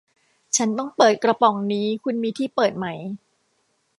[0.55, 2.85] ฉันต้องเปิดกระป๋องนี้ คุณมีที่เปิดไหม